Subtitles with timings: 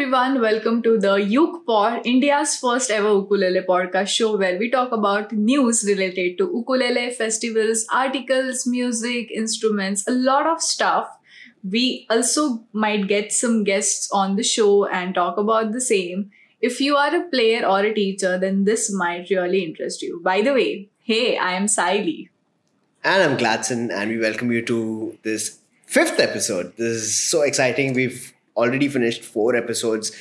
[0.00, 5.30] everyone, welcome to the UkePod, India's first ever ukulele podcast show where we talk about
[5.30, 11.06] news related to ukulele, festivals, articles, music, instruments, a lot of stuff.
[11.62, 16.30] We also might get some guests on the show and talk about the same.
[16.62, 20.18] If you are a player or a teacher, then this might really interest you.
[20.24, 22.30] By the way, hey, I am Sayali.
[23.04, 26.74] And I'm Gladson, and we welcome you to this fifth episode.
[26.78, 27.92] This is so exciting.
[27.92, 30.12] We've already finished four episodes.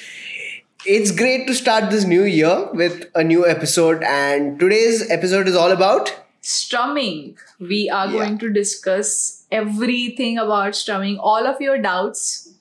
[0.85, 5.55] It's great to start this new year with a new episode, and today's episode is
[5.55, 7.37] all about strumming.
[7.59, 8.13] We are Yeah.
[8.19, 12.53] going to discuss everything about strumming, all of your doubts,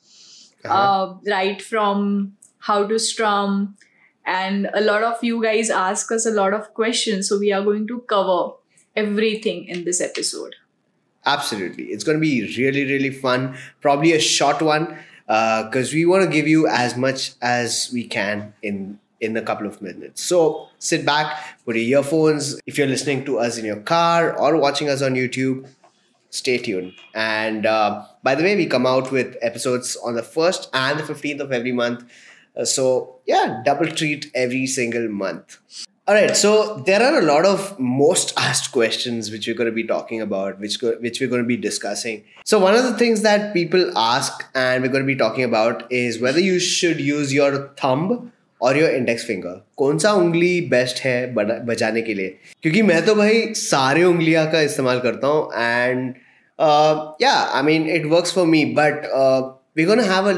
[0.64, 3.76] uh, right from how to strum.
[4.26, 7.28] And a lot of you guys ask us a lot of questions.
[7.28, 8.54] So we are going to cover
[8.96, 10.56] everything in this episode.
[11.24, 11.84] Absolutely.
[11.84, 13.56] It's going to be really, really fun.
[13.80, 14.98] Probably a short one
[15.28, 19.66] because we want to give you as much as we can in in a couple
[19.66, 20.22] of minutes.
[20.22, 22.60] So sit back, put your earphones.
[22.66, 25.68] If you're listening to us in your car or watching us on YouTube,
[26.30, 26.92] stay tuned.
[27.14, 31.02] And uh, by the way, we come out with episodes on the 1st and the
[31.02, 32.04] 15th of every month.
[32.56, 35.58] Uh, so yeah, double treat every single month.
[36.07, 36.49] All right, so
[36.85, 40.59] there are a lot of most asked questions which we're going to be talking about,
[40.59, 42.23] which go, which we're going to be discussing.
[42.45, 45.89] So one of the things that people ask and we're going to be talking about
[45.91, 47.51] is whether you should use your
[47.83, 48.31] thumb
[48.61, 52.27] और your index finger कौन सा उंगली best है बना- बजाने के लिए
[52.61, 56.13] क्योंकि मैं तो भाई सारे उंगलियां का इस्तेमाल करता हूँ एंड
[57.21, 59.09] या I mean it works for me but
[59.77, 60.37] we gonna have a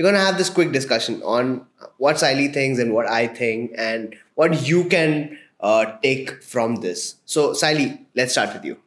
[0.00, 1.66] we're going to have this quick discussion on
[1.98, 7.16] what Sayali thinks and what I think and what you can uh, take from this.
[7.26, 8.78] So, Sayali, let's start with you.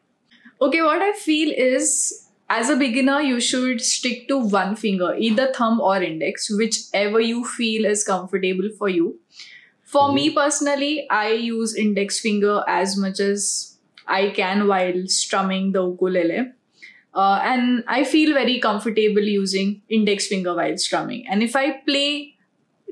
[0.59, 5.53] Okay, what I feel is as a beginner, you should stick to one finger, either
[5.53, 9.19] thumb or index, whichever you feel is comfortable for you.
[9.83, 15.87] For me personally, I use index finger as much as I can while strumming the
[15.87, 16.53] ukulele.
[17.14, 21.26] Uh, and I feel very comfortable using index finger while strumming.
[21.26, 22.34] And if I play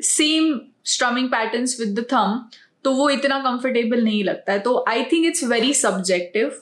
[0.00, 2.38] same strumming patterns with the thumb,
[2.84, 6.56] तो वो इतना comfortable नहीं लगता है तो I think it's very subjective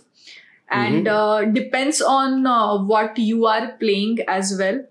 [0.70, 4.82] and uh, depends on uh, what you are playing as well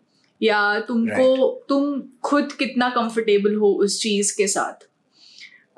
[0.41, 1.27] या तुमको
[1.69, 4.89] तुम खुद कितना कंफर्टेबल हो उस चीज के साथ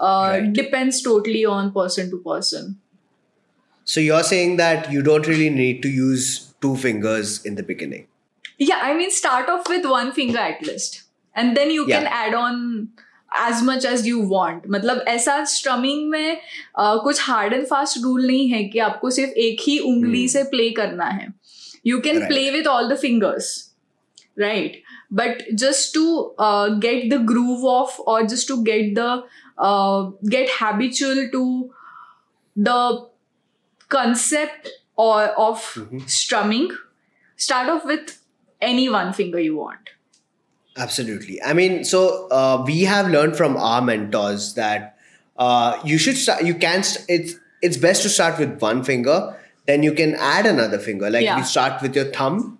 [0.04, 0.48] Right.
[0.56, 2.76] Depends totally on person to person
[3.88, 6.28] So, you're saying that you don't really need to use
[6.66, 8.06] two fingers in the beginning.
[8.68, 11.02] Yeah, I mean, start off with one finger at least,
[11.36, 12.20] and then you can Yeah.
[12.26, 12.62] add on
[13.46, 14.68] as much as you want.
[14.76, 16.38] मतलब ऐसा strumming में
[16.80, 20.44] uh, कुछ hard and fast rule नहीं है कि आपको सिर्फ एक ही उंगली से
[20.56, 21.28] प्ले करना है
[21.88, 22.28] you can Right.
[22.28, 23.54] Play with all the fingers
[24.44, 24.74] right
[25.18, 26.02] but just to
[26.46, 29.06] uh, get the groove off or just to get the
[29.68, 30.00] uh,
[30.34, 31.44] get habitual to
[32.56, 32.80] the
[33.96, 34.68] concept
[35.07, 35.19] or
[35.49, 35.67] of
[36.07, 36.69] strumming
[37.47, 38.17] start off with
[38.73, 39.97] any one finger you want
[40.77, 41.43] Absolutely.
[41.43, 44.97] I mean, so uh, we have learned from our mentors that
[45.37, 46.45] uh, you should start.
[46.45, 46.85] You can.
[46.85, 49.37] St- it's it's best to start with one finger.
[49.67, 51.11] Then you can add another finger.
[51.11, 51.39] Like Yeah.
[51.39, 52.59] you start with your thumb,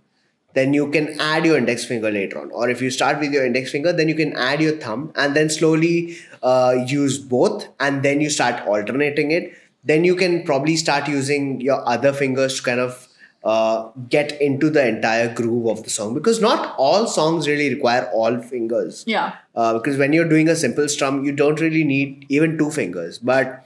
[0.55, 2.51] then you can add your index finger later on.
[2.51, 5.35] Or if you start with your index finger, then you can add your thumb, and
[5.41, 9.53] then slowly uh, use both, and then you start alternating it
[9.84, 13.08] Then you can probably start using your other fingers to kind of
[13.44, 18.10] uh, get into the entire groove of the song because not all songs really require
[18.12, 19.04] all fingers.
[19.08, 22.72] yeah Uh, because when you're doing a simple strum, you don't really need even two
[22.72, 23.20] fingers.
[23.20, 23.66] But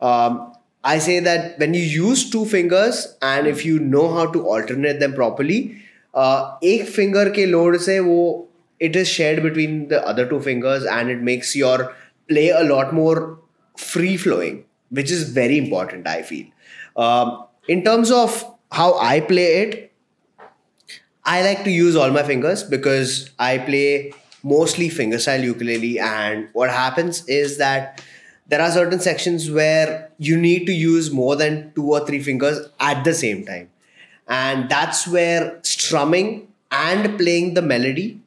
[0.00, 0.52] um,
[0.84, 5.00] I say that when you use two fingers and if you know how to alternate
[5.00, 5.82] them properly,
[6.14, 8.46] uh, एक finger के load से वो
[8.80, 11.92] it is shared between the other two fingers and it makes your
[12.28, 13.38] play a lot more
[13.76, 14.64] free flowing,
[14.99, 16.07] which is very important.
[16.07, 16.47] I feel.
[16.95, 18.37] Um, in terms of
[18.71, 19.93] how I play it,
[21.25, 24.13] I like to use all my fingers because I play
[24.43, 28.01] mostly fingerstyle ukulele, and what happens is that
[28.47, 32.59] there are certain sections where you need to use more than two or three fingers
[32.79, 33.69] at the same time,
[34.27, 38.19] and that's where strumming and playing the melody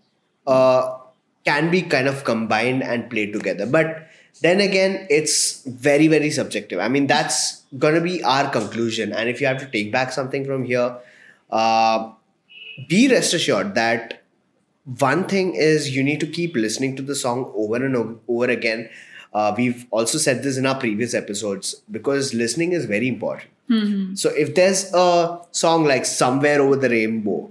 [0.47, 0.97] uh,
[1.45, 3.67] can be kind of combined and played together.
[3.67, 4.09] But
[4.43, 6.79] then again, it's very very subjective.
[6.81, 10.45] I mean, that's gonna be our conclusion, and if you have to take back something
[10.45, 10.97] from here.
[11.51, 12.13] Uh,
[12.89, 14.23] be rest assured that
[14.99, 18.89] one thing is you need to keep listening to the song over and over again.
[19.33, 23.51] Uh, we've also said this in our previous episodes because listening is very important.
[24.19, 27.51] So if there's a song like Somewhere Over the Rainbow,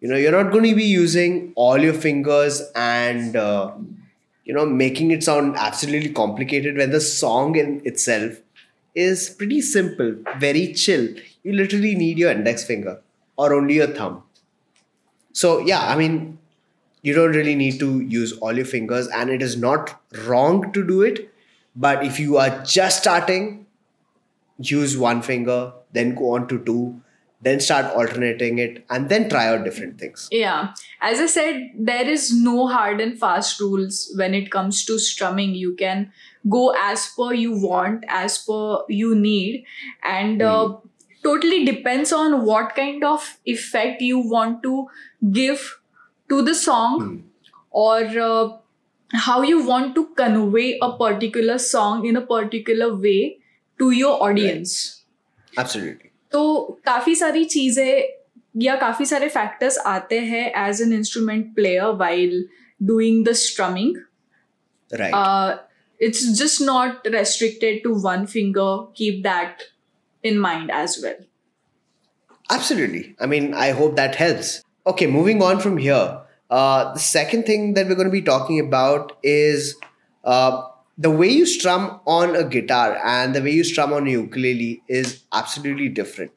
[0.00, 3.72] you know you're not going to be using all your fingers and uh,
[4.46, 8.40] you know making it sound absolutely complicated when the song in itself
[8.94, 11.08] is pretty simple very chill.
[11.42, 13.02] You literally need your index finger
[13.36, 14.22] or only your thumb.
[15.32, 16.38] So yeah i mean
[17.02, 19.90] you don't really need to use all your fingers and it is not
[20.26, 21.20] wrong to do it
[21.76, 23.66] but if you are just starting
[24.58, 25.58] use one finger
[25.92, 27.00] then go on to two
[27.40, 30.74] then start alternating it and then try out different things Yeah.
[31.00, 35.54] As I said, there is no hard and fast rules when it comes to strumming.
[35.54, 36.12] You can
[36.48, 39.64] go as per you want, as per you need,
[40.02, 40.76] and uh,
[41.22, 44.86] totally depends on what kind of effect you want to
[45.32, 45.78] give
[46.28, 47.24] to the song
[47.70, 48.56] or uh,
[49.12, 53.38] how you want to convey a particular song in a particular way
[53.78, 55.04] to your audience.
[55.58, 56.05] absolutely
[56.35, 56.43] तो
[56.85, 58.01] काफी सारी चीजें
[58.61, 62.45] या काफी सारे factors आते हैं as an instrument player while
[62.83, 63.95] doing the strumming
[64.99, 65.59] right
[66.05, 68.71] it's just not restricted to one finger
[69.01, 69.61] keep that
[70.29, 71.19] in mind as well
[72.51, 73.15] Absolutely.
[73.19, 74.61] I mean, I hope that helps.
[74.85, 76.21] Okay, moving on from here.
[76.49, 79.77] Uh, the second thing that we're going to be talking about is
[80.25, 80.63] uh,
[80.98, 84.82] the way you strum on a guitar and the way you strum on a ukulele
[84.88, 86.32] is absolutely different.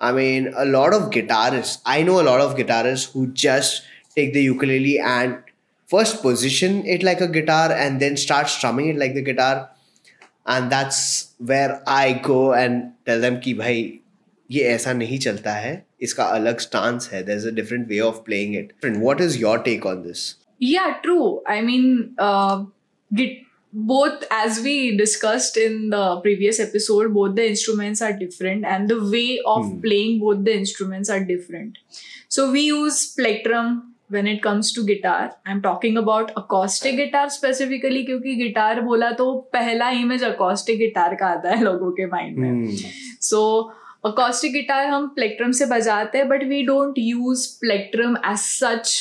[0.00, 3.82] I mean, a lot of guitarists, I know a lot of guitarists who just
[4.14, 5.42] take the ukulele and
[5.86, 9.70] first position it like a guitar and then start strumming it like the guitar.
[10.46, 14.00] And that's where I go and tell them ki bhai,
[14.46, 15.84] ye aisa nahi chalta hai.
[16.00, 17.20] Iska alag stance hai.
[17.22, 18.72] There's a different way of playing it.
[18.80, 20.36] Friend, what is your take on this?
[20.58, 21.42] Yeah, true.
[21.46, 22.64] I mean, uh,
[23.12, 28.91] git- both as we discussed in the previous episode both the instruments are different and
[28.91, 29.79] the way of Hmm.
[29.85, 31.79] playing both the instruments are different
[32.35, 33.71] so we use plectrum
[34.09, 35.21] when it comes to guitar
[35.53, 41.27] i'm talking about acoustic guitar specifically क्योंकि guitar बोला तो पहला image acoustic guitar का
[41.37, 42.75] आता है लोगों के mind में
[43.29, 43.41] सो
[44.11, 48.95] acoustic गिटार हम प्लेक्ट्रम से बजाते हैं but we don't use plectrum as such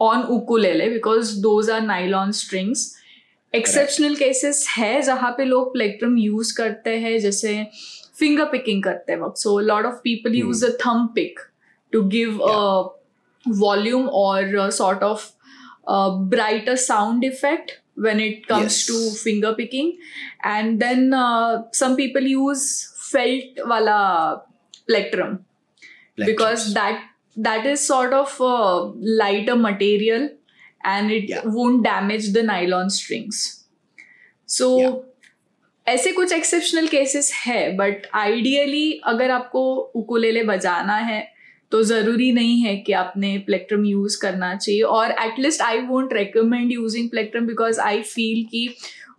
[0.00, 2.88] on ukulele because those are nylon strings
[3.55, 7.55] Exceptional cases है जहाँ पे लोग प्लेक्ट्रम यूज़ करते हैं जैसे
[8.19, 11.39] फिंगर पिकिंग करते हैं वक्त। So lot of people use a thumb pick
[11.93, 12.37] to give
[13.45, 15.29] volume और sort of
[16.29, 19.91] brighter sound effect when it comes to finger picking
[20.45, 21.11] and then
[21.75, 22.67] some people use
[23.11, 23.99] felt वाला
[24.87, 25.37] plectrum
[26.17, 27.03] because that
[27.39, 28.37] that is sort of
[29.21, 30.29] light a material
[30.85, 31.41] and it Yeah.
[31.57, 33.43] won't damage the nylon strings
[34.49, 34.95] so Yeah.
[35.87, 39.63] ऐसे कुछ exceptional cases है but ideally अगर आपको
[39.95, 41.19] ukulele बजाना है
[41.71, 46.71] तो ज़रूरी नहीं है कि आपने प्लेक्ट्रम यूज़ करना चाहिए और at least I won't recommend
[46.71, 48.67] using plectrum because I feel कि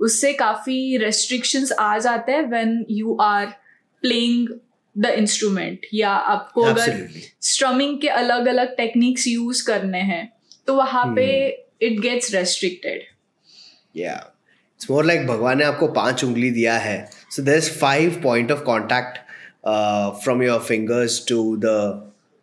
[0.01, 3.47] उससे काफ़ी रेस्ट्रिक्शंस आ जाते हैं when you are
[4.03, 4.49] playing
[4.97, 7.03] the instrument या आपको Absolutely.
[7.03, 10.25] अगर स्ट्रमिंग के अलग अलग टेक्निक्स यूज़ करने हैं
[10.67, 11.27] तो वहाँ पे
[11.83, 13.03] it gets restricted
[13.97, 14.25] Yeah.
[14.77, 16.97] It's more like भगवान ने आपको पाँच उंगली दिया है.
[17.45, 19.21] There's five point of contact
[19.65, 21.77] uh, from your fingers to the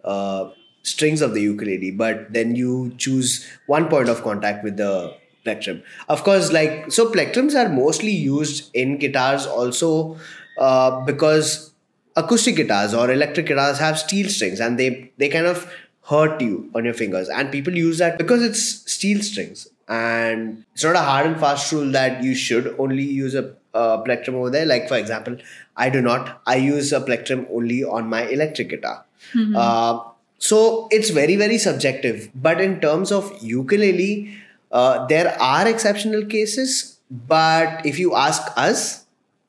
[0.03, 0.49] uh,
[0.93, 3.35] strings of the ukulele, but then you choose
[3.67, 5.83] one point of contact with the plectrum.
[6.09, 10.17] Of course, like so, plectrums are mostly used in guitars also
[10.57, 11.71] uh, because
[12.15, 15.67] acoustic guitars or electric guitars have steel strings and they they kind of
[16.05, 17.29] hurt you on your fingers.
[17.29, 19.67] And people use that because it's steel strings.
[19.87, 24.35] And it's not a hard and fast rule that you should only use a plectrum
[24.35, 24.65] over there.
[24.65, 25.37] Like, for example,
[25.75, 26.41] I do not.
[26.45, 29.05] I use a plectrum only on my electric guitar.
[29.33, 29.55] Mm-hmm.
[29.55, 30.03] Uh,
[30.37, 32.29] so it's very, very subjective.
[32.35, 34.33] But in terms of ukulele,
[34.71, 36.99] uh, there are exceptional cases.
[37.09, 39.05] But if you ask us,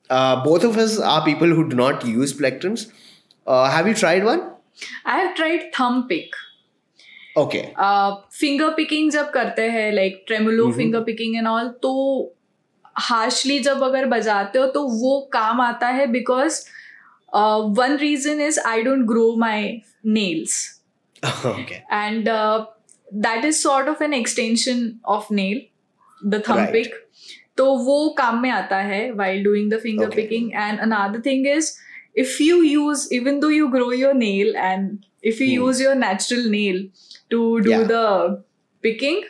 [0.09, 2.91] uh, both of us are people who do not use plectrums.
[3.47, 4.51] Uh, have you tried one?
[5.05, 6.29] I have tried thumb pick.
[7.35, 7.61] Okay
[8.39, 11.91] finger picking जब करते हैं like tremolo finger picking and all तो
[12.99, 16.61] harshly जब अगर बजाते हो तो वो काम आता है because
[17.77, 20.59] one reason is I don't grow my nails
[21.23, 22.29] and
[23.07, 25.61] that is sort of an extension of nail
[26.21, 26.93] the thumb pick
[27.57, 31.71] तो वो काम में आता है while doing the finger picking and another thing is
[32.17, 36.49] if you use even though you grow your nail and if you use your natural
[36.49, 36.89] nail
[37.29, 37.83] to do Yeah.
[37.83, 38.43] the
[38.81, 39.23] picking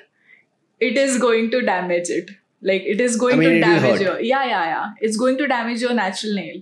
[0.80, 2.30] it is going to damage it
[2.62, 5.48] like it is going I mean, to damage your yeah yeah yeah it's going to
[5.48, 6.62] damage your natural nail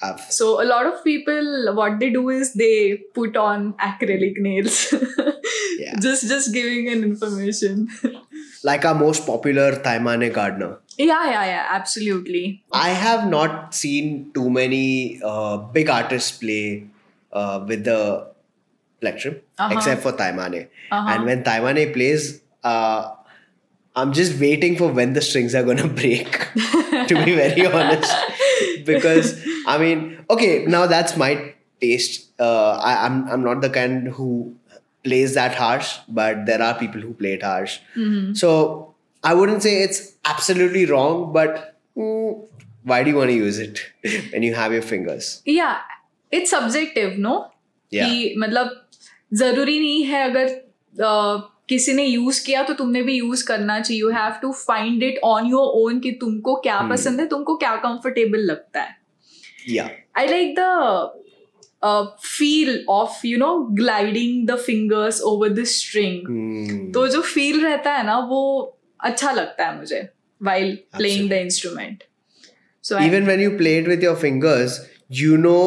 [0.00, 4.76] I've- so a lot of people what they do is they put on acrylic nails
[5.78, 5.94] Yeah.
[6.00, 7.88] just just giving an information.
[8.68, 10.78] like our most popular Taimane Gardner.
[10.98, 12.62] yeah, yeah, yeah, absolutely.
[12.72, 16.86] I have not seen too many uh, big artists play
[17.32, 18.26] uh, with the
[19.01, 19.73] plectrum Uh-huh.
[19.77, 20.67] except for Taimane.
[20.91, 21.09] Uh-huh.
[21.13, 23.11] And when Taimane plays, uh,
[23.95, 26.31] I'm just waiting for when the strings are gonna break.
[27.07, 28.13] to be very honest,
[28.85, 32.31] because I mean, okay, now that's my taste.
[32.39, 34.55] Uh, I, I'm I'm not the kind who
[35.03, 37.79] plays that harsh, but there are people who play it harsh.
[37.95, 38.33] Mm-hmm.
[38.33, 42.45] So I wouldn't say it's absolutely wrong, but mm,
[42.83, 43.79] why do you want to use it
[44.31, 45.41] when you have your fingers?
[45.45, 45.79] Yeah,
[46.31, 47.51] it's subjective, no?
[47.91, 48.07] Yeah.
[48.09, 48.69] कि मतलब
[49.32, 54.00] ज़रूरी नहीं है अगर uh, किसी ने use किया तो तुमने भी यूज़ करना चाहिए।
[54.00, 56.90] You have to find it on your own कि तुमको क्या hmm.
[56.90, 58.96] पसंद है तुमको क्या कंफर्टेबल लगता है।
[60.16, 61.24] I like the
[62.22, 68.06] feel of you know gliding the fingers over the string तो जो फील रहता है
[68.06, 68.40] ना वो
[69.00, 70.08] अच्छा लगता है मुझे
[70.42, 72.02] while playing the instrument
[72.84, 74.80] so even when you play it with your fingers
[75.10, 75.58] you know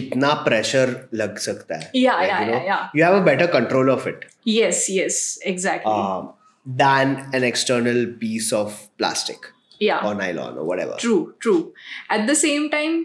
[0.00, 4.24] कितना प्रेशर लग सकता है yeah yeah yeah you have a better control of it
[4.48, 6.36] yes yes exactly
[6.66, 9.46] than an external piece of plastic
[9.80, 10.04] yeah.
[10.04, 10.96] or nylon or whatever.
[10.98, 11.72] True, true.
[12.10, 13.04] At the same time,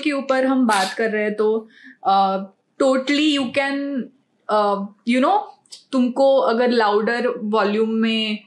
[0.00, 1.68] के ऊपर हम बात कर रहे हैं तो
[2.78, 3.78] totally you can
[5.08, 5.36] you know
[5.92, 8.38] तुमको अगर लाउडर वॉल्यूम में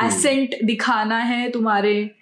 [0.00, 0.66] एसेंट uh, hmm.
[0.66, 2.21] दिखाना है तुम्हारे uh,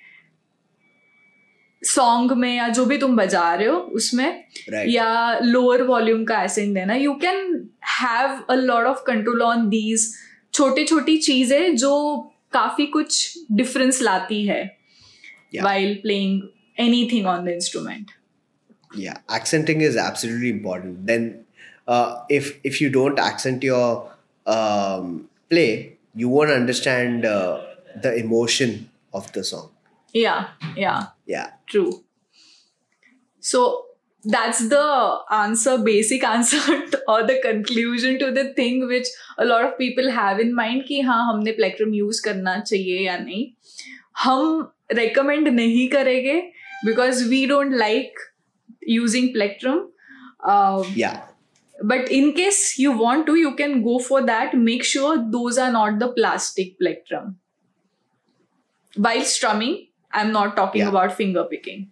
[1.85, 4.27] सॉन्ग में या जो भी तुम बजा रहे हो उसमें
[4.73, 4.89] Right.
[4.95, 7.69] या लोअर वॉल्यूम का एसेंट देना you can
[8.01, 10.09] have a lot of control on these
[10.55, 11.93] छोटी छोटी चीज़ें जो
[12.53, 14.63] काफ़ी कुछ डिफरेंस लाती है
[15.67, 16.35] while playing
[16.83, 18.11] anything on the instrument
[19.05, 21.25] yeah accenting is absolutely important then
[21.95, 22.07] uh,
[22.37, 23.89] if if you don't accent your
[24.47, 25.09] um,
[25.55, 25.67] play
[26.23, 27.59] you won't understand uh,
[28.07, 28.77] the emotion
[29.21, 29.69] of the song
[30.14, 31.92] yeah yeah yeah true
[33.40, 33.86] so
[34.24, 39.08] that's the answer basic answer to- or the conclusion to the thing which
[39.38, 43.18] a lot of people have in mind कि हाँ हमने plectrum use करना चाहिए या
[43.18, 43.46] नहीं
[44.24, 44.72] हम
[45.02, 46.42] recommend नहीं करेंगे
[46.88, 48.26] because we don't like
[48.96, 49.78] using plectrum
[50.54, 51.22] uh, yeah
[51.92, 55.72] but in case you want to you can go for that make sure those are
[55.72, 57.32] not the plastic plectrum
[59.08, 59.76] while strumming
[60.13, 60.89] i'm not talking Yeah.
[60.89, 61.91] about finger picking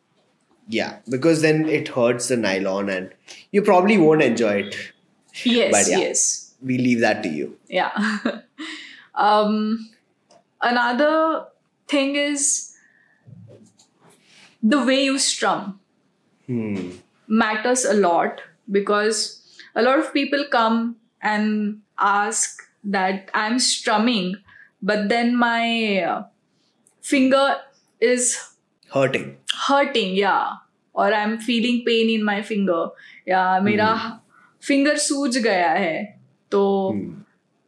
[0.68, 3.10] yeah because then it hurts the nylon and
[3.52, 4.76] you probably won't enjoy it
[5.44, 5.98] yes But yeah.
[5.98, 8.18] yes we leave that to you yeah
[9.14, 9.88] um
[10.60, 11.46] another
[11.88, 12.74] thing is
[14.62, 15.80] the way you strum
[16.46, 16.90] hmm.
[17.26, 19.38] matters a lot because
[19.74, 24.36] a lot of people come and ask that I'm strumming,
[24.82, 26.24] but then my uh,
[27.00, 27.56] finger
[28.02, 28.36] is
[28.90, 30.52] hurting hurting, yeah,
[30.94, 32.82] or I'm feeling pain in my finger,
[33.28, 33.94] या मेरा
[34.62, 36.02] finger सूज गया है
[36.52, 36.60] तो
[36.92, 37.08] Hmm.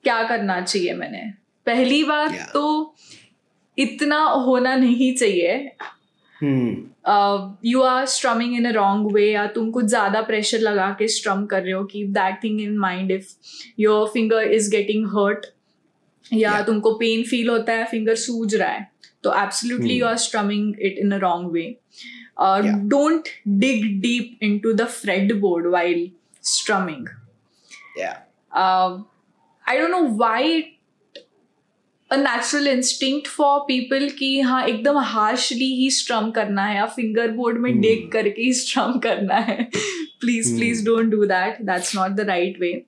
[0.05, 1.23] क्या करना चाहिए मैंने
[1.67, 2.53] पहली बात Yeah.
[2.53, 2.95] तो
[3.79, 5.71] इतना होना नहीं चाहिए
[6.41, 6.91] hmm.
[7.65, 11.45] You are strumming in a wrong way या तुम कुछ ज़्यादा प्रेशर लगा के स्ट्रम
[11.47, 13.33] कर रहे हो कि that thing in mind if
[13.81, 15.47] your finger is getting hurt
[16.33, 18.91] या तुमको पेन फील होता है फिंगर सूज रहा है
[19.23, 21.77] तो absolutely you are strumming it in a wrong way
[22.89, 26.11] don't dig deep into the fret board while
[26.43, 27.09] strumming
[29.69, 30.63] I don't know why
[32.11, 37.31] a natural instinct for people की हाँ एकदम हार्शली ही strum करना है या फिंगर
[37.31, 37.83] बोर्ड में hmm.
[37.83, 39.71] Dig करके ही स्ट्रम करना है।
[40.21, 42.87] Please please don't do that that's not the right way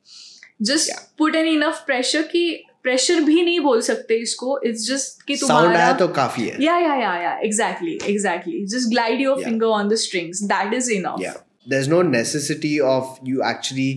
[0.63, 4.59] just put an enough pressure की प्रेशर भी नहीं बोल सकते इसको.
[4.65, 6.57] इट्स जस्ट कि तुम्हारा आया तो काफ़ी है.
[6.61, 10.91] Yeah yeah yeah yeah exactly exactly just glide your finger on the strings that is
[10.93, 11.33] enough yeah
[11.69, 13.93] there is no necessity of you actually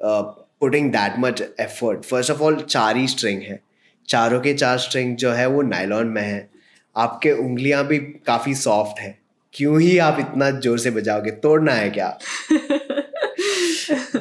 [0.00, 3.60] putting that much effort first of all चार ही string है
[4.08, 6.48] चारों के चार string जो है वो nylon में है
[6.96, 9.18] आपके उंगलियाँ भी काफ़ी सॉफ्ट है
[9.54, 12.08] क्यों ही आप इतना ज़ोर से बजाओगे तोड़ना है क्या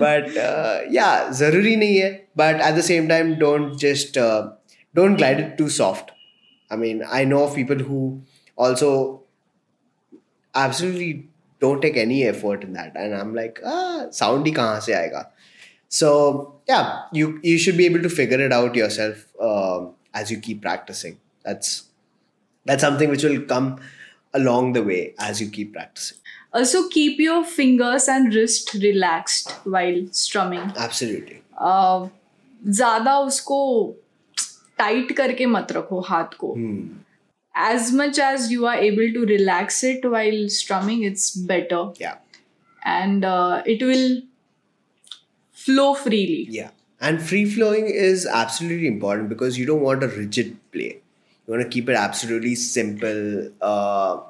[0.04, 2.10] but uh, yeah जरूरी नहीं है
[2.42, 4.40] but at the same time don't just uh,
[5.00, 6.12] don't glide it too soft
[6.70, 8.00] I mean I know of people who
[8.56, 8.90] also
[10.54, 11.28] absolutely
[11.60, 15.22] don't take any effort in that and i'm like ah sound hi kahan se aayega
[16.00, 16.10] so
[16.72, 16.86] yeah
[17.18, 21.16] you you should be able to figure it out yourself um, as you keep practicing
[21.48, 21.70] that's
[22.70, 23.68] that's something which will come
[24.40, 26.18] along the way as you keep practicing
[26.52, 32.08] also keep your fingers and wrist relaxed while strumming absolutely uh,
[32.80, 33.56] ज्यादा उसको
[34.78, 36.84] tight करके मत रखो हाथ को Hmm.
[37.64, 42.16] as much as you are able to relax it while strumming it's better Yeah.
[42.94, 44.08] and uh, it will
[45.66, 46.70] flow freely Yeah.
[47.00, 50.90] And free flowing is absolutely important because you don't want a rigid play.
[51.46, 53.50] You want to keep it absolutely simple.
[53.60, 54.20] Uh,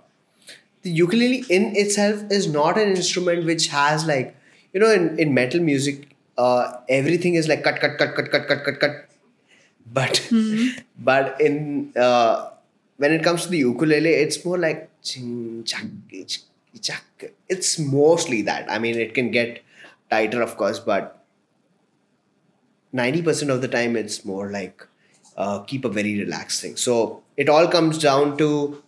[0.90, 4.36] the ukulele in itself is not an instrument which has like,
[4.74, 8.48] you know, in, in metal music, uh, everything is like cut, cut, cut, cut, cut,
[8.48, 9.06] cut, cut, cut.
[9.92, 10.32] But
[11.00, 12.52] but in uh,
[12.98, 15.86] when it comes to the ukulele, it's more like ching, chak,
[16.82, 17.34] chak.
[17.48, 18.70] It's mostly that.
[18.72, 19.62] I mean, it can get
[20.10, 21.24] tighter, of course, but
[22.94, 24.86] 90% of the time it's more like
[25.38, 28.84] uh, keep a very relaxed thing so it all comes down to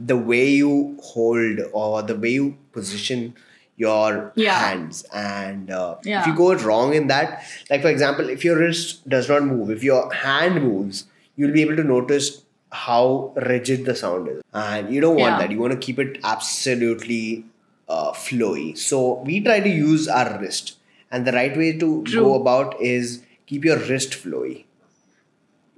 [0.00, 3.34] the way you hold or the way you position
[3.76, 4.58] your Yeah.
[4.58, 5.04] hands.
[5.12, 9.28] And uh, if you go wrong in that like for example if your wrist does
[9.28, 11.04] not move if your hand moves
[11.36, 12.42] you'll be able to notice
[12.72, 14.42] how rigid the sound is.
[14.52, 15.38] And you don't want Yeah.
[15.38, 15.50] that.
[15.50, 17.44] You want to keep it absolutely
[17.88, 18.76] uh, flowy.
[18.78, 20.76] So we try to use our wrist.
[21.10, 22.22] And the right way to True.
[22.22, 24.64] go about is keep your wrist flowy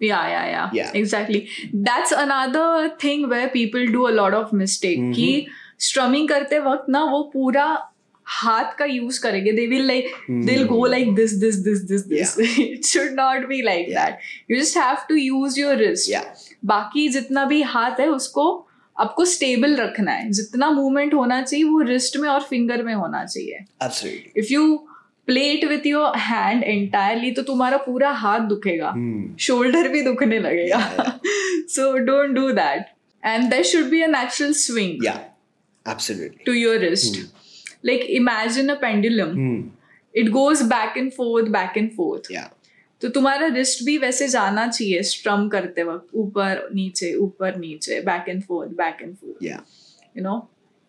[0.00, 0.90] yeah yeah yeah Yeah.
[1.00, 1.40] exactly
[1.88, 2.68] that's another
[3.04, 5.14] thing where people do a lot of mistake Mhm.
[5.14, 5.46] कि
[5.88, 7.66] strumming करते वक्त ना वो पूरा
[8.26, 10.11] हाथ का use करेंगे they will like
[10.49, 12.34] they'll go like this this this this this
[12.66, 14.04] it should not be like Yeah.
[14.11, 16.28] that you just have to use your wrist yeah
[16.75, 18.44] बाकी जितना भी हाथ है उसको
[18.96, 23.25] आपको स्टेबल रखना है जितना मूवमेंट होना चाहिए वो रिस्ट में और फिंगर में होना
[23.25, 23.64] चाहिए
[24.40, 24.64] if you
[25.26, 29.38] play it with your hand entirely तो तुम्हारा पूरा हाथ दुखेगा। Hmm.
[29.40, 31.20] शोल्डर भी दुखने लगेगा।
[31.68, 32.86] So don't do that
[33.24, 35.06] and there should be a natural swing
[36.46, 37.16] to your wrist
[37.84, 39.38] like imagine a imagine a pendulum.
[39.38, 39.62] Hmm.
[40.14, 42.30] it goes back and forth back and forth.
[42.30, 42.48] Yeah.
[43.02, 48.28] तो तुम्हारा wrist भी वैसे जाना चाहिए स्ट्रम करते वक्त ऊपर नीचे ऊपर नीचे back
[48.28, 49.56] and forth back and forth you
[50.16, 50.37] you know?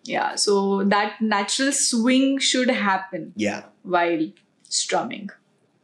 [0.04, 3.64] Yeah so that natural swing should happen yeah.
[3.84, 4.28] while
[4.70, 5.30] strumming.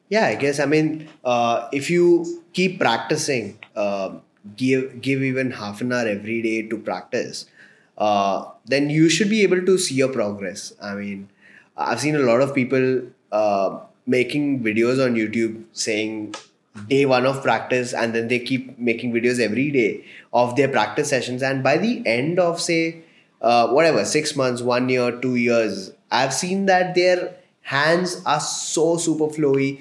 [0.09, 4.09] Yeah i guess i mean uh, if you keep practicing uh,
[4.55, 7.45] give give even half an hour every day to practice
[7.97, 10.71] uh, then you should be able to see your progress.
[10.81, 11.29] I mean
[11.79, 13.01] i've seen a lot of people
[13.31, 16.35] uh, making videos on youtube saying
[16.87, 20.03] day one of practice and then they keep making videos every day
[20.33, 23.01] of their practice sessions and by the end of say
[23.41, 28.97] uh, whatever six months one year two years i've seen that their hands are so
[28.97, 29.79] super flowy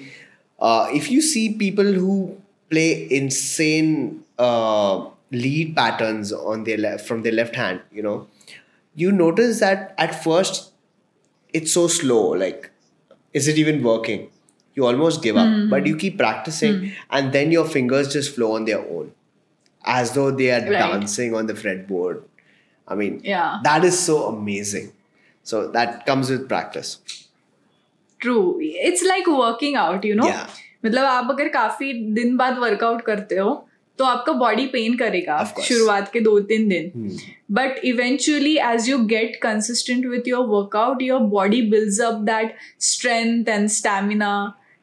[0.59, 2.37] uh, if you see people who
[2.69, 8.27] play insane uh, lead patterns on their left from their left hand you know
[8.95, 10.71] you notice that at first
[11.53, 12.69] it's so slow like
[13.33, 14.29] is it even working?
[14.73, 18.65] You almost give up but you keep practicing and then your fingers just flow on
[18.65, 19.11] their own
[19.83, 20.71] as though they are Right.
[20.79, 22.21] dancing on the fretboard
[22.89, 23.59] i mean yeah.
[23.63, 24.91] that is so amazing.
[25.45, 26.95] So that comes with practice.
[28.21, 30.47] True it's like working out you know Yeah.
[30.85, 33.49] मतलब आप अगर काफ़ी दिन बाद workout करते हो
[33.99, 37.17] तो आपका बॉडी पेन करेगा शुरुआत के दो तीन दिन.
[37.51, 42.55] But eventually as you get consistent with your workout your body builds up that
[42.89, 44.31] strength and stamina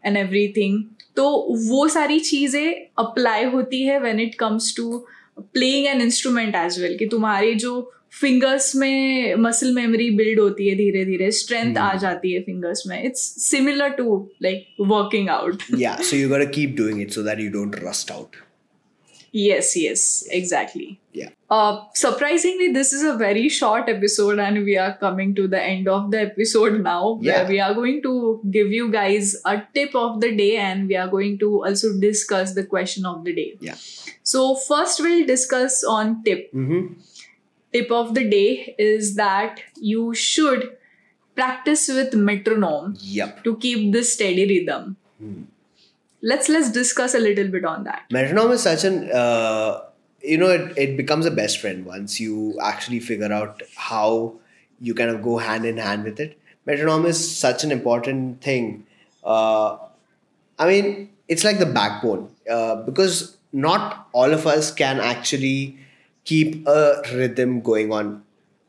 [0.05, 0.83] and everything
[1.17, 1.29] तो
[1.69, 5.07] वो सारी चीज़ें अप्लाई होती है when it comes to
[5.39, 7.81] playing an instrument as well कि तुम्हारी जो
[8.20, 13.02] फिंगर्स में मसल मेमोरी बिल्ड होती है धीरे धीरे स्ट्रेंथ आ जाती है फिंगर्स में
[13.04, 17.24] it's similar to like working out yeah so you got to keep doing it so
[17.30, 18.42] that you don't rust out
[19.40, 20.02] Yes, yes,
[20.38, 20.88] exactly.
[21.18, 25.62] yeah Uh, surprisingly, this is a very short episode, and we are coming to the
[25.70, 27.50] end of the episode now, where Yeah.
[27.54, 28.12] we are going to
[28.58, 32.54] give you guys a tip of the day, and we are going to also discuss
[32.60, 33.48] the question of the day.
[33.70, 33.82] yeah
[34.34, 36.46] So, first, we'll discuss on tip.
[36.64, 36.84] mm-hmm.
[37.77, 39.61] Tip of the day is that
[39.93, 40.67] you should
[41.41, 44.97] practice with metronome yep to keep this steady rhythm.
[46.23, 48.05] Let's let's discuss a little bit on that.
[48.11, 49.83] metronome is such an uh,
[50.23, 54.35] you know it, it becomes a best friend once you actually figure out how
[54.81, 56.39] you kind of go hand in hand with it
[56.71, 58.85] metronome is such an important thing
[59.25, 59.77] uh,
[60.59, 65.79] i mean it's like the backbone uh, because not all of us can actually
[66.27, 68.23] keep a rhythm going on.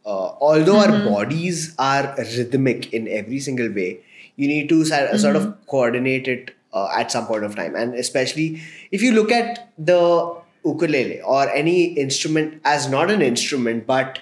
[0.06, 4.00] Uh, although our bodies are rhythmic in every single way
[4.38, 7.76] you need to sort sort of coordinate it uh, at some point of time.
[7.76, 13.86] And especially if you look at the ukulele or any instrument as not an instrument
[13.86, 14.20] but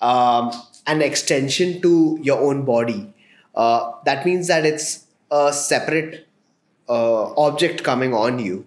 [0.00, 0.52] um,
[0.86, 3.12] an extension to your own body
[3.54, 6.26] uh, that means that it's a separate
[6.88, 8.66] uh, object coming on you,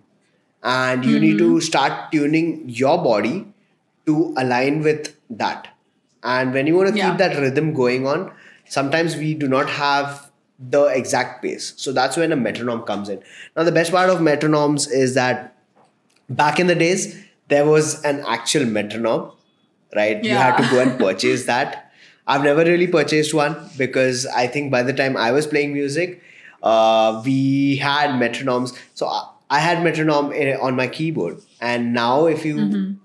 [0.63, 3.47] and you need to start tuning your body
[4.05, 5.67] to align with that.
[6.23, 7.09] And when you want to Yeah.
[7.09, 8.31] keep that rhythm going on,
[8.67, 11.73] sometimes we do not have the exact pace.
[11.77, 13.19] So that's when a metronome comes in.
[13.57, 15.55] Now, the best part of metronomes is that
[16.29, 17.17] back in the days,
[17.49, 19.31] there was an actual metronome,
[19.95, 20.23] right?
[20.23, 21.91] You had to go and purchase that.
[22.25, 26.21] I've never really purchased one because I think by the time I was playing music,
[26.61, 28.77] uh, we had metronomes.
[28.93, 31.41] So I, I had metronome in, on my keyboard.
[31.59, 32.97] And now, if you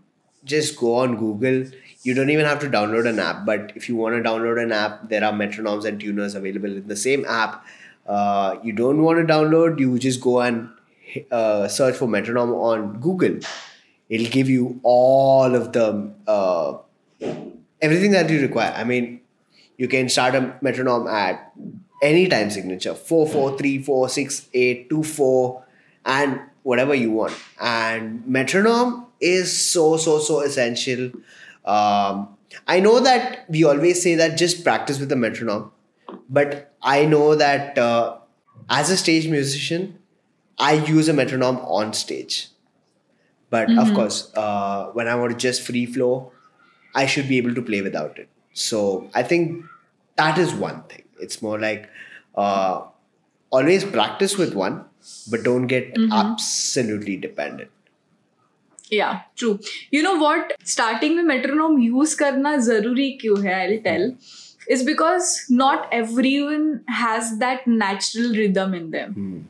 [0.48, 1.70] just go on Google,
[2.02, 3.44] you don't even have to download an app.
[3.44, 6.88] But if you want to download an app, there are metronomes and tuners available in
[6.88, 7.64] the same app.
[8.06, 10.70] Uh, you don't want to download, you just go and
[11.30, 13.38] uh, search for metronome on Google.
[14.08, 16.78] It'll give you all of the uh,
[17.80, 18.72] everything that you require.
[18.74, 19.20] I mean,
[19.76, 21.52] you can start a metronome at
[22.02, 25.64] any time signature 4 4 3 4 6 8 2 4
[26.06, 31.10] and whatever you want and metronome is so so so essential.
[31.64, 35.70] Um, i know that we always say that just practice with the metronome
[36.30, 38.16] but i know that uh,
[38.70, 39.98] as a stage musician
[40.58, 42.48] i use a metronome on stage.
[43.50, 46.32] But of course uh, when i want to just free flow
[46.94, 48.28] i should be able to play without it.
[48.52, 49.64] So i think
[50.16, 51.04] that is one thing.
[51.20, 51.88] It's more like
[52.34, 52.82] uh,
[53.50, 54.84] always practice with one
[55.30, 57.70] but don't get absolutely dependent
[58.92, 59.56] yeah true
[59.94, 64.12] you know what starting में metronome use करना ज़रूरी क्यों है I tell
[64.70, 69.42] is because not everyone has that natural rhythm in them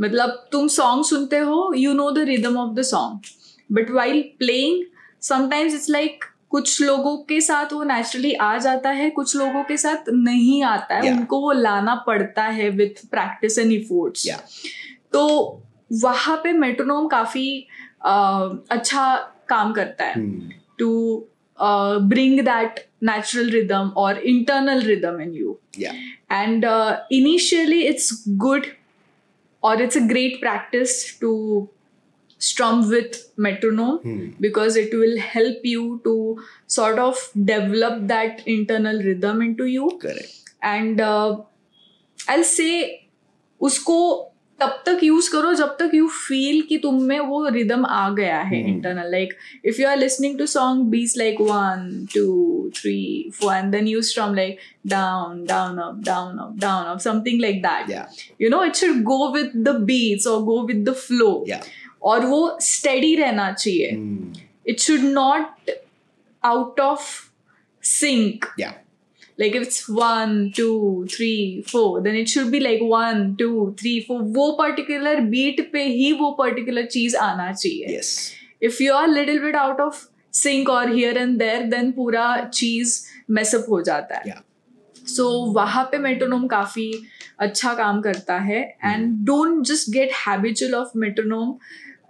[0.00, 4.84] मतलब तुम song सुनते हो you know the rhythm of the song but while playing
[5.22, 9.76] sometimes it's like कुछ लोगों के साथ वो नेचुरली आ जाता है कुछ लोगों के
[9.76, 11.02] साथ नहीं आता है.
[11.02, 11.16] Yeah.
[11.16, 14.40] उनको वो लाना पड़ता है with practice and efforts yeah.
[15.12, 15.24] तो
[16.02, 17.66] वहाँ पे मेट्रोनोम काफ़ी
[18.05, 19.05] अच्छा
[19.49, 20.51] काम करता है Hmm.
[20.79, 20.91] To
[22.09, 25.97] bring that natural rhythm और internal rhythm in you yeah
[26.37, 28.07] and uh, initially it's
[28.43, 28.65] good
[29.63, 31.31] or it's a great practice to
[32.47, 34.21] strum with metronome Hmm.
[34.45, 36.13] because it will help you to
[36.77, 41.29] sort of develop that internal rhythm into you correct and uh,
[42.33, 42.71] i'll say
[43.61, 43.97] उसको
[44.60, 48.38] तब तक use करो जब तक you feel कि तुम में वो रिदम आ गया
[48.40, 48.68] है.
[48.68, 53.72] Internal like if you are listening to song beats like one two three four and
[53.72, 58.06] then use from like down down up down up down up something like that yeah.
[58.40, 61.62] You know it should go with the beats और go with the flow yeah.
[62.02, 63.98] और वो steady रहना चाहिए.
[64.66, 65.70] it should not
[66.44, 67.30] out of
[67.82, 68.46] sync.
[68.58, 68.72] Yeah.
[69.38, 73.96] Like if it's one two three four then it should be like one two three
[74.08, 78.10] four वो particular beat पे ही वो particular चीज़ आना चाहिए yes
[78.70, 80.02] if you are little bit out of
[80.34, 82.98] sync or here and there then पूरा चीज़
[83.38, 84.42] mess up हो जाता है yeah
[85.08, 86.90] सो वहाँ पे मेट्रोनोम काफ़ी
[87.40, 91.56] अच्छा काम करता है and don't just get habitual of metronome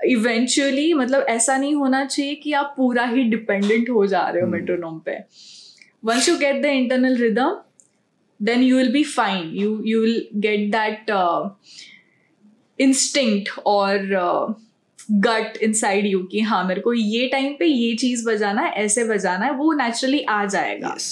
[0.09, 4.47] eventually मतलब ऐसा नहीं होना चाहिए कि आप पूरा ही डिपेंडेंट हो जा रहे हो
[4.47, 4.55] Hmm.
[4.57, 5.17] मेट्रोनोम पे
[6.06, 7.58] once you get the internal rhythm
[8.48, 11.40] then you will be fine you you will get that uh,
[12.78, 14.54] instinct or uh,
[15.26, 19.04] gut inside you कि हाँ मेरे को ये टाइम पे ये चीज बजाना है ऐसे
[19.08, 21.10] बजाना है वो नेचुरली आ जाएगा yes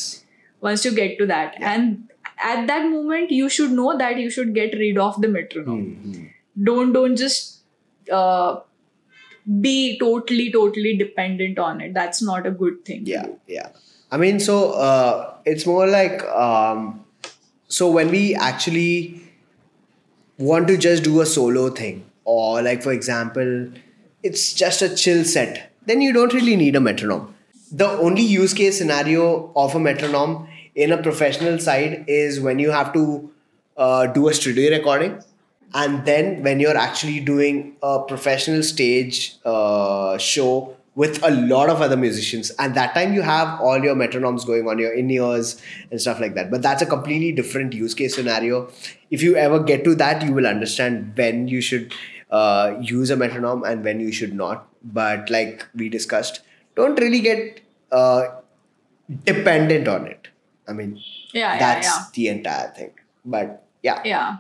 [0.67, 2.13] once you get to that and
[2.52, 6.23] at that moment you should know that you should get rid of the metronome Hmm.
[6.69, 7.54] don't don't just
[8.19, 8.56] uh,
[9.67, 13.69] be totally totally dependent on it that's not a good thing yeah yeah
[14.12, 17.05] i mean so uh, it's more like um,
[17.66, 19.20] so when we actually
[20.38, 23.68] want to just do a solo thing or like for example
[24.22, 27.35] it's just a chill set then you don't really need a metronome.
[27.72, 32.70] The only use case scenario of a metronome in a professional side is when you
[32.70, 33.31] have to
[33.77, 35.22] uh, do a studio recording
[35.75, 41.81] and then when you're actually doing a professional stage uh, show with a lot of
[41.81, 42.50] other musicians.
[42.59, 46.35] And that time you have all your metronomes going on your in-ears and stuff like
[46.35, 46.50] that.
[46.50, 48.70] But that's a completely different use case scenario.
[49.11, 51.94] If you ever get to that you will understand when you should
[52.31, 54.68] uh, use a metronome and when you should not.
[54.85, 56.40] But like we discussed
[56.74, 58.24] don't really get uh,
[59.24, 60.28] dependent on it.
[60.68, 61.00] I mean
[61.33, 62.05] yeah yeah that's yeah.
[62.14, 62.90] the entire thing.
[63.24, 64.02] But yeah.
[64.05, 64.37] Yeah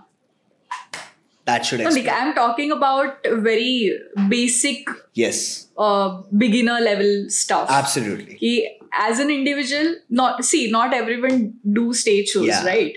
[1.44, 8.36] that should no, like i'm talking about very basic yes uh, beginner level stuff absolutely
[8.42, 8.52] कि
[9.02, 9.86] as an individual
[10.22, 11.38] not see not everyone
[11.78, 12.64] do stage shows Yeah.
[12.64, 12.96] right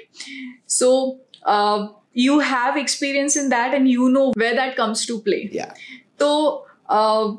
[0.66, 5.50] so uh, you have experience in that and you know where that comes to play.
[5.52, 5.74] Yeah.
[6.20, 7.34] So, uh,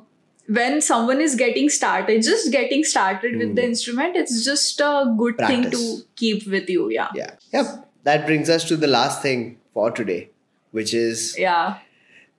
[0.48, 5.38] when someone is getting started, just getting started with the instrument, it's just a good
[5.38, 5.70] thing Hmm.
[5.70, 6.90] To keep with you.
[6.90, 7.08] Yeah.
[7.14, 7.30] Yeah.
[7.52, 7.88] Yep.
[8.04, 10.28] That brings us to the last thing for today,
[10.71, 11.77] which is Yeah.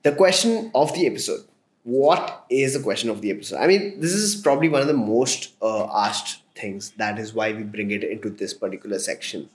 [0.03, 1.41] the question of the episode.
[1.83, 3.57] What is the question of the episode?
[3.57, 6.91] I mean, this is probably one of the most uh, asked things.
[6.97, 9.49] That is why we bring it into this particular section.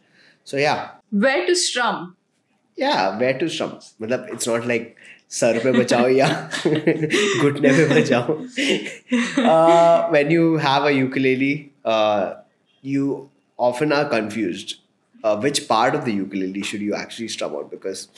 [0.45, 2.17] So yeah, Where to strum?
[2.77, 3.73] yeah, where to strum?
[4.01, 4.97] मतलब it's not like
[5.37, 6.27] sir पे बचाओ या
[6.67, 8.37] घुटने पे बचाओ.
[9.45, 12.35] Uh, when you have a ukulele, uh,
[12.83, 14.77] you often are confused.
[15.25, 17.69] Uh, which part of the ukulele should you actually strum on?
[17.69, 18.09] Because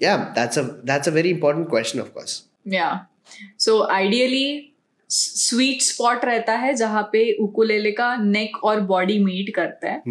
[0.00, 2.42] yeah that's a that's a very important question of course.
[2.64, 3.04] Yeah.
[3.58, 4.72] So ideally
[5.10, 10.02] sweet spot रहता है जहाँ पे ukulele का नेक और body meet करता है।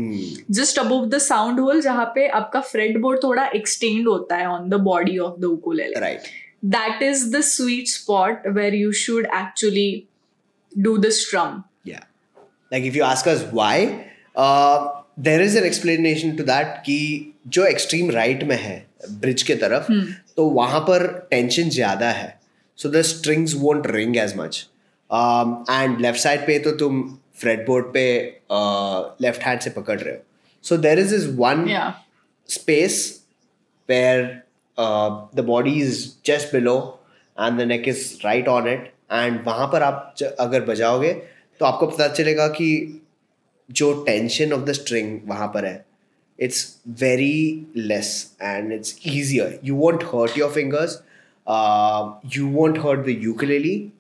[0.52, 4.70] Just above the sound hole जहाँ पे आपका फ्रेड बोर्ड थोड़ा एक्सटेंड होता है on
[4.70, 6.30] the body of the ukulele right
[6.66, 10.08] that is the sweet spot where you should actually
[10.78, 13.86] do the strum like if you ask us why
[15.28, 17.02] there is an explanation to that की
[17.48, 19.92] जो extreme right right में है bridge के तरफ़
[20.36, 22.40] तो वहाँ पर tension ज़्यादा है।
[22.80, 24.66] So the strings won't ring as much
[25.10, 27.04] and left side पे तो तुम
[27.38, 28.08] फ्रेड बोर्ड पे
[29.22, 30.22] लेफ़्ट हैंड से पकड़ रहे हो।
[30.64, 31.66] So there is is one
[32.50, 33.00] space
[33.90, 34.20] space
[35.36, 36.78] the body is body below
[37.38, 38.92] and the neck is right on it.
[39.14, 41.12] And वहाँ पर आप अगर बजाओगे
[41.60, 43.02] तो आपको पता चलेगा कि
[43.70, 45.86] जो टेंशन ऑफ़ द स्ट्रिंग वहाँ पर है।
[46.38, 49.60] It's very less and it's easier.
[49.62, 51.02] You won't hurt your fingers.
[51.48, 53.92] Uh, you won't hurt the ukulele.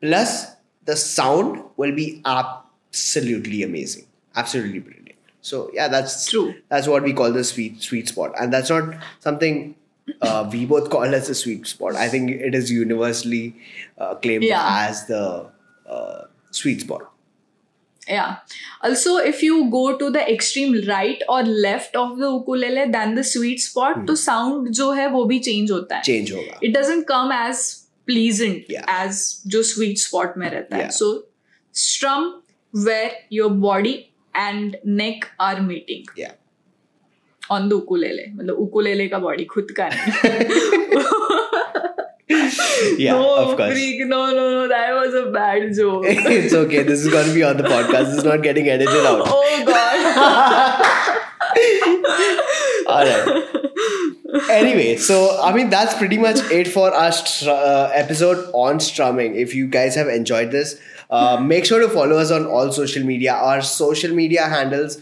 [0.00, 0.46] Plus
[0.84, 4.06] the sound will be absolutely amazing.
[4.36, 4.98] Absolutely brilliant.
[5.40, 6.54] So yeah that's True.
[6.68, 8.32] that's what we call the sweet sweet spot.
[8.40, 9.74] And that's not something
[10.20, 11.96] uh, we both call as a sweet spot.
[11.96, 13.56] I think it is universally
[13.98, 14.86] uh, claimed Yeah.
[14.88, 15.50] as the
[15.86, 17.11] uh, sweet spot
[18.08, 18.36] yeah
[18.82, 23.24] also if you go to the extreme right or left of the ukulele then the
[23.24, 24.06] sweet spot hmm.
[24.06, 27.64] तो sound जो है वो भी change होता है change hoga it doesn't come as
[28.10, 28.84] pleasant Yeah.
[28.98, 30.94] as जो sweet spot में रहता है Yeah.
[30.98, 31.12] so
[31.72, 32.30] strum
[32.86, 33.96] where your body
[34.34, 36.34] and neck are meeting yeah
[37.50, 41.21] on the ukulele मतलब ukulele का body खुद का नहीं
[42.98, 43.72] yeah no, of course.
[43.72, 46.04] freak, no, no, no, that was a bad joke.
[46.06, 46.82] it's okay.
[46.82, 48.06] This is going to be on the podcast.
[48.06, 49.26] This is not getting edited out.
[49.34, 50.82] Oh god.
[52.86, 54.48] all right.
[54.50, 59.34] Anyway so i mean that's pretty much it for our str- uh, episode on strumming.
[59.34, 63.04] If you guys have enjoyed this uh, make sure to follow us on all social
[63.04, 63.34] media.
[63.34, 65.00] Our social media handles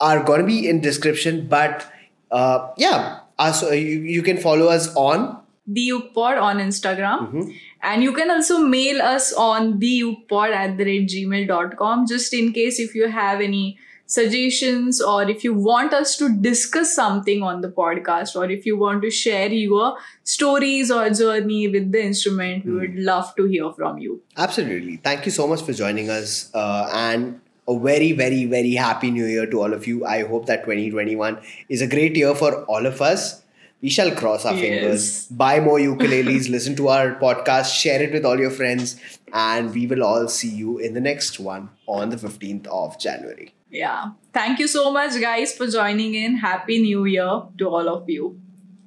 [0.00, 1.90] are going to be in description but
[2.30, 3.18] uh, yeah.
[3.38, 7.20] Uh, you, you can follow us on the Ukepod on Instagram.
[7.20, 7.50] Mm-hmm.
[7.82, 12.78] And you can also mail us on theukepod at the rate gmail.com just in case
[12.78, 13.78] if you have any
[14.10, 18.76] suggestions or if you want us to discuss something on the podcast or if you
[18.76, 23.70] want to share your stories or journey with the instrument, we would love to hear
[23.72, 24.20] from you.
[24.36, 24.96] Absolutely.
[24.96, 26.50] Thank you so much for joining us.
[26.52, 30.04] Uh, and a very, very, very happy new year to all of you.
[30.04, 33.39] I hope that 2021 is a great year for all of us.
[33.82, 34.60] We shall cross our Yes.
[34.62, 39.00] fingers, buy more ukuleles, listen to our podcast, share it with all your friends,
[39.32, 43.54] and we will all see you in the next one on the 15th of January.
[43.70, 44.10] Yeah.
[44.34, 46.36] Thank you so much, guys, for joining in.
[46.36, 48.38] Happy New Year to all of you.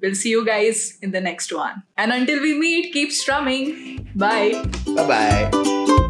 [0.02, 1.84] We'll see you guys in the next one.
[1.98, 4.10] And until we meet, keep strumming.
[4.14, 4.64] Bye.
[4.86, 6.10] Bye bye.